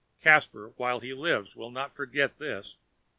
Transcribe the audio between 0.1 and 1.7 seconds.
—for Caspar, while he lives, will